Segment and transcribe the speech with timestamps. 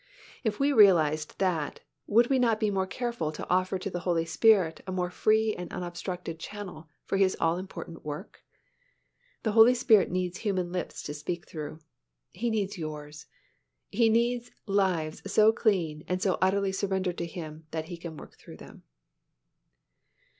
[0.43, 4.25] If we realized that, would we not be more careful to offer to the Holy
[4.25, 8.41] Spirit a more free and unobstructed channel for His all important work?
[9.43, 11.81] The Holy Spirit needs human lips to speak through.
[12.31, 13.27] He needs yours,
[13.93, 18.17] and He needs lives so clean and so utterly surrendered to Him that He can
[18.17, 18.81] work through them.